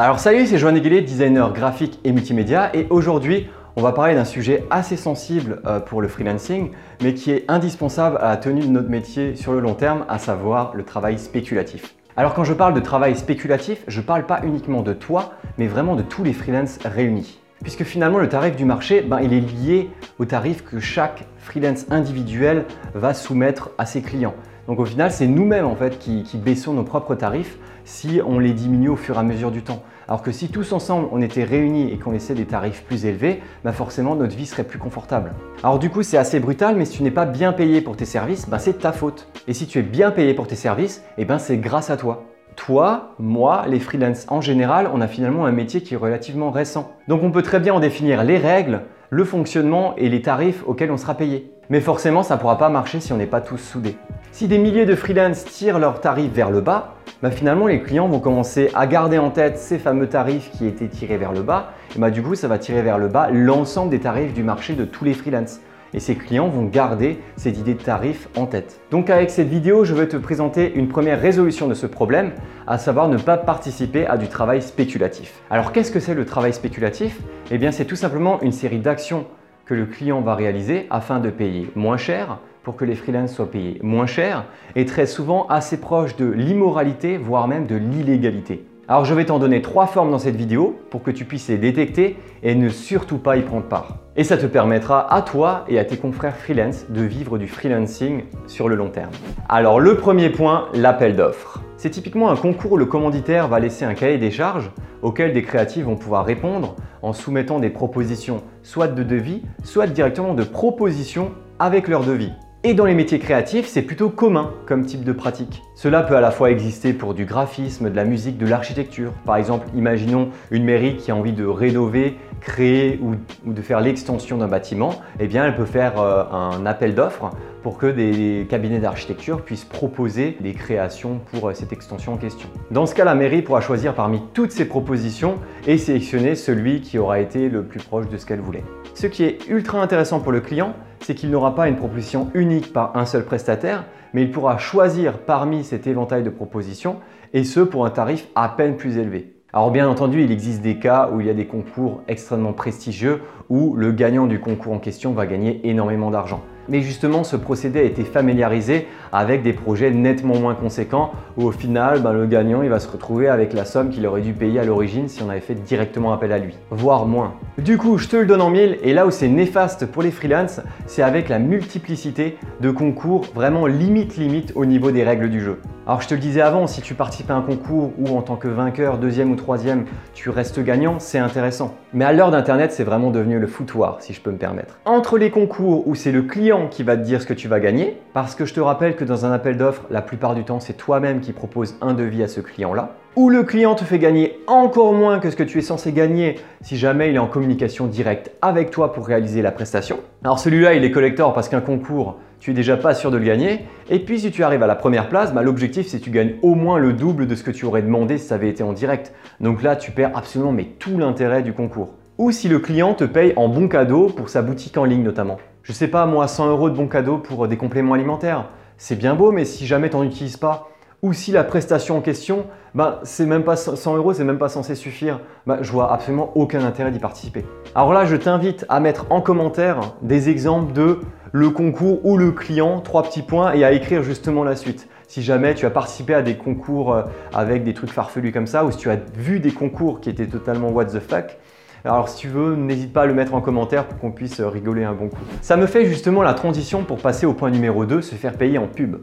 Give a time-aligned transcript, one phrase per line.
[0.00, 4.24] Alors salut, c'est Joanne Guillet, designer graphique et multimédia et aujourd'hui on va parler d'un
[4.24, 6.70] sujet assez sensible euh, pour le freelancing
[7.02, 10.20] mais qui est indispensable à la tenue de notre métier sur le long terme, à
[10.20, 11.96] savoir le travail spéculatif.
[12.16, 15.96] Alors quand je parle de travail spéculatif, je parle pas uniquement de toi, mais vraiment
[15.96, 17.40] de tous les freelances réunis.
[17.64, 19.90] Puisque finalement le tarif du marché, ben, il est lié
[20.20, 24.34] au tarif que chaque freelance individuel va soumettre à ses clients.
[24.68, 27.56] Donc au final, c'est nous-mêmes en fait qui, baissons nos propres tarifs
[27.86, 29.82] si on les diminue au fur et à mesure du temps.
[30.06, 33.40] Alors que si tous ensemble on était réunis et qu'on laissait des tarifs plus élevés,
[33.64, 35.32] bah forcément notre vie serait plus confortable.
[35.62, 38.04] Alors du coup c'est assez brutal, mais si tu n'es pas bien payé pour tes
[38.04, 39.28] services, bah c'est ta faute.
[39.48, 42.24] Et si tu es bien payé pour tes services, eh ben c'est grâce à toi.
[42.54, 46.92] Toi, moi, les freelances en général, on a finalement un métier qui est relativement récent.
[47.08, 50.90] Donc on peut très bien en définir les règles, le fonctionnement et les tarifs auxquels
[50.90, 51.54] on sera payé.
[51.70, 53.96] Mais forcément, ça ne pourra pas marcher si on n'est pas tous soudés.
[54.32, 58.08] Si des milliers de freelances tirent leurs tarifs vers le bas, bah finalement les clients
[58.08, 61.72] vont commencer à garder en tête ces fameux tarifs qui étaient tirés vers le bas,
[61.94, 64.74] et bah du coup ça va tirer vers le bas l'ensemble des tarifs du marché
[64.74, 65.60] de tous les freelances.
[65.94, 68.78] Et ces clients vont garder cette idée de tarif en tête.
[68.90, 72.32] Donc avec cette vidéo, je vais te présenter une première résolution de ce problème,
[72.66, 75.40] à savoir ne pas participer à du travail spéculatif.
[75.50, 77.18] Alors qu'est-ce que c'est le travail spéculatif?
[77.50, 79.26] Eh bien c'est tout simplement une série d'actions
[79.68, 83.50] que le client va réaliser afin de payer moins cher pour que les freelances soient
[83.50, 88.64] payés moins cher et très souvent assez proche de l'immoralité, voire même de l'illégalité.
[88.88, 91.58] Alors je vais t'en donner trois formes dans cette vidéo pour que tu puisses les
[91.58, 93.98] détecter et ne surtout pas y prendre part.
[94.16, 98.22] Et ça te permettra à toi et à tes confrères freelance de vivre du freelancing
[98.46, 99.12] sur le long terme.
[99.50, 101.60] Alors le premier point, l'appel d'offres.
[101.80, 105.44] C'est typiquement un concours où le commanditaire va laisser un cahier des charges auquel des
[105.44, 111.30] créatifs vont pouvoir répondre en soumettant des propositions soit de devis, soit directement de propositions
[111.60, 112.32] avec leur devis.
[112.64, 115.62] Et dans les métiers créatifs, c'est plutôt commun comme type de pratique.
[115.76, 119.12] Cela peut à la fois exister pour du graphisme, de la musique, de l'architecture.
[119.24, 123.14] Par exemple, imaginons une mairie qui a envie de rénover, créer ou,
[123.48, 124.90] de faire l'extension d'un bâtiment.
[125.20, 127.30] Eh bien, elle peut faire euh, un appel d'offres
[127.62, 132.48] pour que des cabinets d'architecture puissent proposer des créations pour euh, cette extension en question.
[132.72, 135.36] Dans ce cas, la mairie pourra choisir parmi toutes ces propositions
[135.68, 138.64] et sélectionner celui qui aura été le plus proche de ce qu'elle voulait.
[138.94, 142.72] Ce qui est ultra intéressant pour le client, c'est qu'il n'aura pas une proposition unique
[142.72, 146.96] par un seul prestataire, mais il pourra choisir parmi cet éventail de propositions,
[147.32, 149.34] et ce pour un tarif à peine plus élevé.
[149.52, 153.22] Alors bien entendu, il existe des cas où il y a des concours extrêmement prestigieux,
[153.48, 156.42] où le gagnant du concours en question va gagner énormément d'argent.
[156.68, 161.52] Mais justement, ce procédé a été familiarisé avec des projets nettement moins conséquents où au
[161.52, 164.60] final, ben, le gagnant il va se retrouver avec la somme qu'il aurait dû payer
[164.60, 167.34] à l'origine si on avait fait directement appel à lui, voire moins.
[167.58, 170.10] Du coup, je te le donne en mille et là où c'est néfaste pour les
[170.10, 175.40] freelances, c'est avec la multiplicité de concours vraiment limite limite au niveau des règles du
[175.40, 175.60] jeu.
[175.88, 178.36] Alors je te le disais avant, si tu participes à un concours où en tant
[178.36, 181.74] que vainqueur, deuxième ou troisième, tu restes gagnant, c'est intéressant.
[181.94, 184.78] Mais à l'heure d'Internet, c'est vraiment devenu le foutoir, si je peux me permettre.
[184.84, 187.58] Entre les concours où c'est le client qui va te dire ce que tu vas
[187.58, 190.60] gagner, parce que je te rappelle que dans un appel d'offres, la plupart du temps,
[190.60, 194.38] c'est toi-même qui propose un devis à ce client-là, ou le client te fait gagner
[194.46, 197.86] encore moins que ce que tu es censé gagner si jamais il est en communication
[197.86, 200.00] directe avec toi pour réaliser la prestation.
[200.22, 203.24] Alors celui-là, il est collector parce qu'un concours, tu es déjà pas sûr de le
[203.24, 203.64] gagner.
[203.90, 206.34] Et puis si tu arrives à la première place, bah, l'objectif c'est que tu gagnes
[206.42, 208.72] au moins le double de ce que tu aurais demandé si ça avait été en
[208.72, 209.12] direct.
[209.40, 211.94] Donc là, tu perds absolument mais tout l'intérêt du concours.
[212.18, 215.38] Ou si le client te paye en bon cadeau pour sa boutique en ligne notamment.
[215.62, 218.46] Je sais pas moi, 100 euros de bon cadeau pour des compléments alimentaires.
[218.76, 220.68] C'est bien beau, mais si jamais tu n'en utilises pas,
[221.02, 224.48] ou si la prestation en question, bah, c'est même pas 100 euros, c'est même pas
[224.48, 227.44] censé suffire, bah, je vois absolument aucun intérêt d'y participer.
[227.74, 231.00] Alors là, je t'invite à mettre en commentaire des exemples de
[231.32, 234.88] le concours ou le client, trois petits points, et à écrire justement la suite.
[235.06, 237.02] Si jamais tu as participé à des concours euh,
[237.32, 240.26] avec des trucs farfelus comme ça, ou si tu as vu des concours qui étaient
[240.26, 241.38] totalement what the fuck,
[241.84, 244.84] alors si tu veux, n'hésite pas à le mettre en commentaire pour qu'on puisse rigoler
[244.84, 245.16] un bon coup.
[245.40, 248.58] Ça me fait justement la transition pour passer au point numéro 2, se faire payer
[248.58, 248.96] en pub.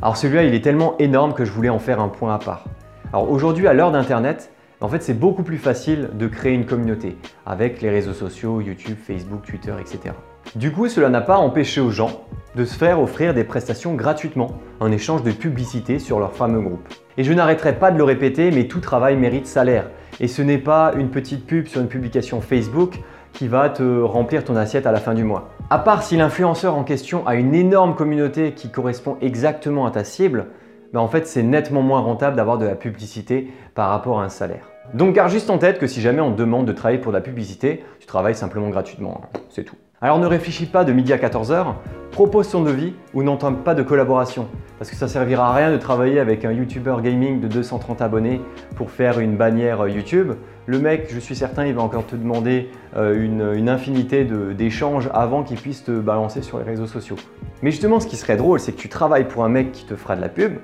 [0.00, 2.64] Alors celui-là, il est tellement énorme que je voulais en faire un point à part.
[3.12, 4.50] Alors aujourd'hui, à l'heure d'Internet,
[4.80, 7.16] en fait, c'est beaucoup plus facile de créer une communauté
[7.46, 10.14] avec les réseaux sociaux, YouTube, Facebook, Twitter, etc.
[10.56, 12.24] Du coup, cela n'a pas empêché aux gens
[12.54, 14.48] de se faire offrir des prestations gratuitement
[14.80, 16.86] en échange de publicité sur leur fameux groupe.
[17.16, 19.86] Et je n'arrêterai pas de le répéter, mais tout travail mérite salaire.
[20.20, 23.00] Et ce n'est pas une petite pub sur une publication Facebook
[23.32, 25.50] qui va te remplir ton assiette à la fin du mois.
[25.70, 30.04] À part si l'influenceur en question a une énorme communauté qui correspond exactement à ta
[30.04, 30.48] cible,
[30.92, 34.28] ben en fait c'est nettement moins rentable d'avoir de la publicité par rapport à un
[34.28, 34.71] salaire.
[34.94, 37.16] Donc garde juste en tête que si jamais on te demande de travailler pour de
[37.16, 39.38] la publicité, tu travailles simplement gratuitement, hein.
[39.48, 39.76] c'est tout.
[40.04, 41.74] Alors ne réfléchis pas de midi à 14h,
[42.10, 44.48] propose ton devis ou n'entame pas de collaboration.
[44.78, 48.40] Parce que ça servira à rien de travailler avec un YouTuber gaming de 230 abonnés
[48.74, 50.32] pour faire une bannière YouTube.
[50.66, 55.44] Le mec, je suis certain, il va encore te demander euh, une, infinité d'échanges avant
[55.44, 57.16] qu'il puisse te balancer sur les réseaux sociaux.
[57.62, 59.94] Mais justement, ce qui serait drôle, c'est que tu travailles pour un mec qui te
[59.94, 60.54] fera de la pub,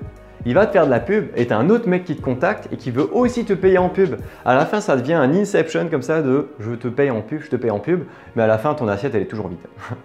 [0.45, 2.21] il va te faire de la pub et tu as un autre mec qui te
[2.21, 4.15] contacte et qui veut aussi te payer en pub.
[4.45, 7.41] À la fin, ça devient un inception comme ça de je te paye en pub,
[7.41, 8.03] je te paye en pub,
[8.35, 9.59] mais à la fin, ton assiette, elle est toujours vide.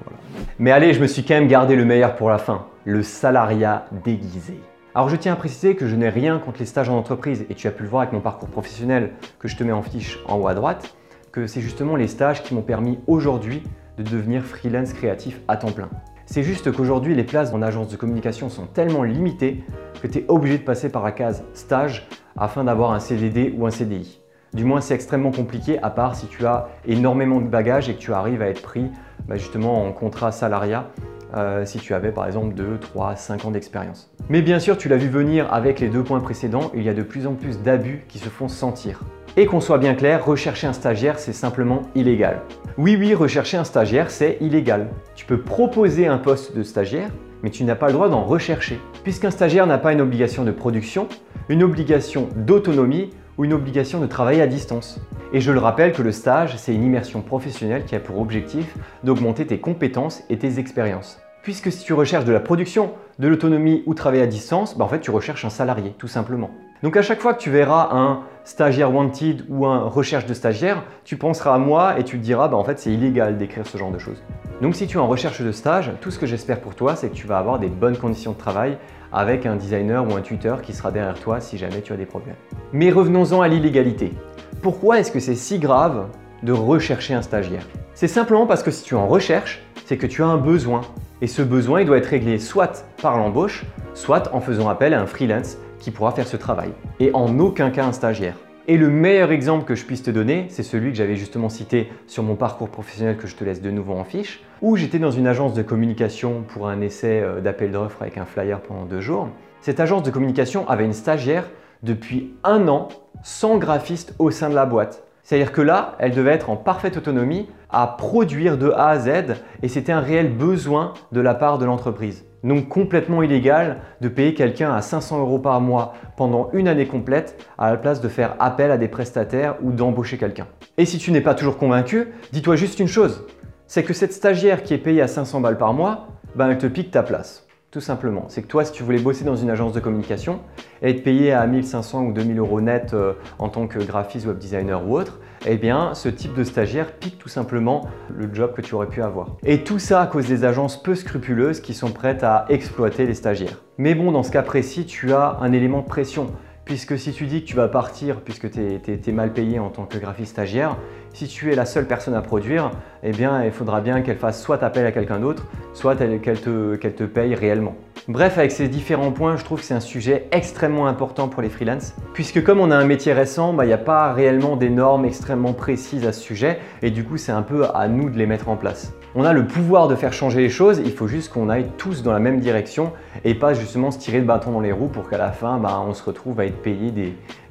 [0.58, 3.86] Mais allez, je me suis quand même gardé le meilleur pour la fin, le salariat
[4.04, 4.60] déguisé.
[4.94, 7.54] Alors je tiens à préciser que je n'ai rien contre les stages en entreprise et
[7.54, 9.10] tu as pu le voir avec mon parcours professionnel
[9.40, 10.94] que je te mets en fiche en haut à droite,
[11.32, 13.64] que c'est justement les stages qui m'ont permis aujourd'hui
[13.98, 15.88] de devenir freelance créatif à temps plein.
[16.26, 19.62] C'est juste qu'aujourd'hui, les places en agence de communication sont tellement limitées
[20.02, 23.66] que tu es obligé de passer par la case stage afin d'avoir un CDD ou
[23.66, 24.20] un CDI.
[24.54, 27.98] Du moins, c'est extrêmement compliqué à part si tu as énormément de bagages et que
[28.00, 28.90] tu arrives à être pris
[29.28, 30.90] bah, justement en contrat salariat
[31.36, 34.12] euh, si tu avais par exemple 2, 3, 5 ans d'expérience.
[34.28, 36.94] Mais bien sûr, tu l'as vu venir avec les deux points précédents, il y a
[36.94, 39.00] de plus en plus d'abus qui se font sentir.
[39.36, 42.42] Et qu'on soit bien clair, rechercher un stagiaire, c'est simplement illégal.
[42.78, 44.90] Oui, oui, rechercher un stagiaire, c'est illégal.
[45.16, 47.10] Tu peux proposer un poste de stagiaire,
[47.42, 48.78] mais tu n'as pas le droit d'en rechercher.
[49.02, 51.08] Puisqu'un stagiaire n'a pas une obligation de production,
[51.48, 55.00] une obligation d'autonomie ou une obligation de travailler à distance.
[55.32, 58.76] Et je le rappelle que le stage, c'est une immersion professionnelle qui a pour objectif
[59.02, 61.18] d'augmenter tes compétences et tes expériences.
[61.42, 64.88] Puisque si tu recherches de la production, de l'autonomie ou travailler à distance, bah en
[64.88, 66.50] fait tu recherches un salarié, tout simplement.
[66.84, 70.82] Donc à chaque fois que tu verras un stagiaire wanted ou un recherche de stagiaire,
[71.06, 73.78] tu penseras à moi et tu te diras bah en fait c'est illégal d'écrire ce
[73.78, 74.22] genre de choses.
[74.60, 77.08] Donc si tu es en recherche de stage, tout ce que j'espère pour toi c'est
[77.08, 78.76] que tu vas avoir des bonnes conditions de travail
[79.14, 82.04] avec un designer ou un tuteur qui sera derrière toi si jamais tu as des
[82.04, 82.36] problèmes.
[82.74, 84.12] Mais revenons-en à l'illégalité.
[84.60, 86.08] Pourquoi est-ce que c'est si grave
[86.42, 87.66] de rechercher un stagiaire?
[87.94, 90.82] C'est simplement parce que si tu en recherches, c'est que tu as un besoin.
[91.22, 93.64] Et ce besoin, il doit être réglé soit par l'embauche,
[93.94, 96.70] soit en faisant appel à un freelance qui pourra faire ce travail.
[96.98, 98.36] Et en aucun cas un stagiaire.
[98.66, 101.92] Et le meilleur exemple que je puisse te donner, c'est celui que j'avais justement cité
[102.06, 105.10] sur mon parcours professionnel que je te laisse de nouveau en fiche, où j'étais dans
[105.10, 109.02] une agence de communication pour un essai euh, d'appel d'offres avec un flyer pendant deux
[109.02, 109.28] jours.
[109.60, 111.50] Cette agence de communication avait une stagiaire
[111.82, 112.88] depuis un an
[113.22, 115.02] sans graphiste au sein de la boîte.
[115.22, 119.34] C'est-à-dire que là, elle devait être en parfaite autonomie à produire de A à Z
[119.62, 122.24] et c'était un réel besoin de la part de l'entreprise.
[122.44, 127.42] Donc complètement illégal de payer quelqu'un à 500 euros par mois pendant une année complète
[127.58, 130.46] à la place de faire appel à des prestataires ou d'embaucher quelqu'un.
[130.76, 133.26] Et si tu n'es pas toujours convaincu, dis-toi juste une chose,
[133.66, 136.66] c'est que cette stagiaire qui est payée à 500 balles par mois, ben elle te
[136.66, 137.46] pique ta place.
[137.74, 138.26] Tout simplement.
[138.28, 140.38] C'est que toi, si tu voulais bosser dans une agence de communication
[140.80, 144.38] et être payé à 1500 ou 2000 euros net euh, en tant que graphiste, web
[144.38, 148.60] designer ou autre, eh bien, ce type de stagiaire pique tout simplement le job que
[148.60, 149.38] tu aurais pu avoir.
[149.42, 153.14] Et tout ça à cause des agences peu scrupuleuses qui sont prêtes à exploiter les
[153.14, 153.60] stagiaires.
[153.76, 156.28] Mais bon, dans ce cas précis, tu as un élément de pression.
[156.64, 159.84] Puisque si tu dis que tu vas partir puisque tu es, mal payé en tant
[159.84, 160.76] que graphiste stagiaire,
[161.12, 162.70] si tu es la seule personne à produire,
[163.02, 166.76] eh bien il faudra bien qu'elle fasse soit appel à quelqu'un d'autre, soit qu'elle te,
[166.76, 167.76] te paye réellement.
[168.06, 171.48] Bref, avec ces différents points, je trouve que c'est un sujet extrêmement important pour les
[171.48, 174.68] freelances, puisque comme on a un métier récent, bah, il n'y a pas réellement des
[174.68, 178.18] normes extrêmement précises à ce sujet, et du coup c'est un peu à nous de
[178.18, 178.92] les mettre en place.
[179.14, 182.02] On a le pouvoir de faire changer les choses, il faut juste qu'on aille tous
[182.02, 182.92] dans la même direction,
[183.24, 185.82] et pas justement se tirer le bâton dans les roues pour qu'à la fin, bah,
[185.88, 186.90] on se retrouve à être payé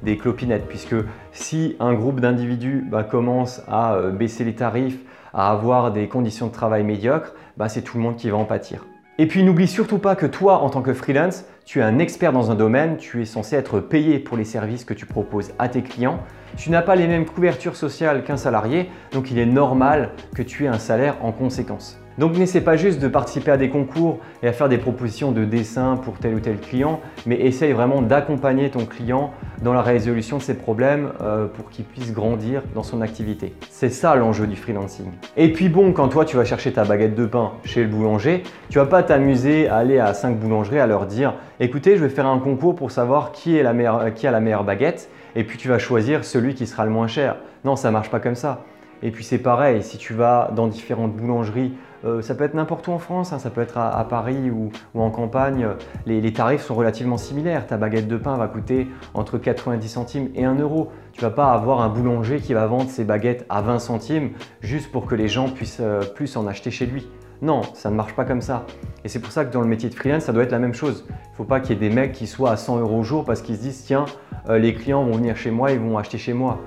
[0.04, 0.94] des, clopinettes, puisque
[1.32, 5.00] si un groupe d'individus bah, commence à euh, baisser les tarifs,
[5.32, 7.34] à avoir des conditions de travail médiocres,
[7.66, 8.84] c'est tout le monde qui va en pâtir.
[9.16, 12.32] Et puis n'oublie surtout pas que toi, en tant que freelance, tu es un expert
[12.32, 15.68] dans un domaine, tu es censé être payé pour les services que tu proposes à
[15.68, 16.18] tes clients.
[16.56, 20.64] Tu n'as pas les mêmes couvertures sociales qu'un salarié, donc il est normal que tu
[20.64, 22.00] aies un salaire en conséquence.
[22.18, 25.44] Donc n'essaie pas juste de participer à des concours et à faire des propositions de
[25.44, 30.38] dessin pour tel ou tel client, mais essaye vraiment d'accompagner ton client dans la résolution
[30.38, 33.54] de ses problèmes euh, pour qu'il puisse grandir dans son activité.
[33.70, 35.06] C'est ça l'enjeu du freelancing.
[35.36, 38.42] Et puis bon, quand toi tu vas chercher ta baguette de pain chez le boulanger,
[38.68, 42.08] tu vas pas t'amuser à aller à 5 boulangeries à leur dire écoutez, je vais
[42.08, 45.68] faire un concours pour savoir qui, meilleure, qui a la meilleure baguette et puis tu
[45.68, 47.36] vas choisir celui qui sera le moins cher.
[47.64, 48.64] Non, ça marche pas comme ça.
[49.02, 51.72] Et puis c'est pareil, si tu vas dans différentes boulangeries
[52.04, 53.38] euh, ça peut être n'importe où en France, hein.
[53.38, 55.66] ça peut être à, Paris ou, en campagne.
[56.06, 57.66] Les, tarifs sont relativement similaires.
[57.66, 60.90] Ta baguette de pain va coûter entre 90 centimes et 1 euro.
[61.12, 64.30] Tu vas pas avoir un boulanger qui va vendre ses baguettes à 20 centimes
[64.60, 67.08] juste pour que les gens puissent euh, plus en acheter chez lui.
[67.42, 68.64] Non, ça ne marche pas comme ça.
[69.04, 70.74] Et c'est pour ça que dans le métier de freelance, ça doit être la même
[70.74, 71.04] chose.
[71.08, 73.02] Il ne faut pas qu'il y ait des mecs qui soient à 100 euros au
[73.02, 74.06] jour parce qu'ils se disent tiens,
[74.48, 76.60] euh, les clients vont venir chez moi, ils vont acheter chez moi.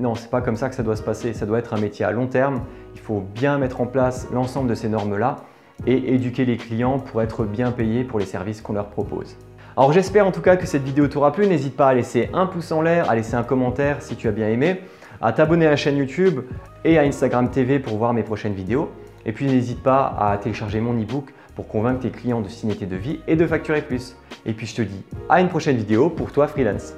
[0.00, 1.34] Non, c'est pas comme ça que ça doit se passer.
[1.34, 2.62] Ça doit être un métier à long terme.
[2.94, 5.36] Il faut bien mettre en place l'ensemble de ces normes-là
[5.86, 9.36] et éduquer les clients pour être bien payés pour les services qu'on leur propose.
[9.76, 11.46] Alors j'espère en tout cas que cette vidéo t'aura plu.
[11.46, 14.32] N'hésite pas à laisser un pouce en l'air, à laisser un commentaire si tu as
[14.32, 14.80] bien aimé,
[15.20, 16.40] à t'abonner à la chaîne YouTube
[16.82, 18.88] et à Instagram TV pour voir mes prochaines vidéos.
[19.26, 22.86] Et puis n'hésite pas à télécharger mon e-book pour convaincre tes clients de signer tes
[22.86, 24.16] devis et de facturer plus.
[24.46, 26.94] Et puis je te dis à une prochaine vidéo pour toi freelance.